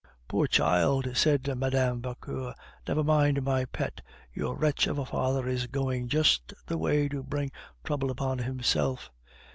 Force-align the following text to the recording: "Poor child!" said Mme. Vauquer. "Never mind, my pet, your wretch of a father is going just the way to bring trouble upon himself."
"Poor 0.27 0.47
child!" 0.47 1.15
said 1.15 1.47
Mme. 1.47 1.99
Vauquer. 2.01 2.55
"Never 2.87 3.03
mind, 3.03 3.43
my 3.43 3.65
pet, 3.65 4.01
your 4.33 4.55
wretch 4.55 4.87
of 4.87 4.97
a 4.97 5.05
father 5.05 5.47
is 5.47 5.67
going 5.67 6.07
just 6.07 6.55
the 6.65 6.79
way 6.79 7.07
to 7.09 7.21
bring 7.21 7.51
trouble 7.83 8.09
upon 8.09 8.39
himself." 8.39 9.11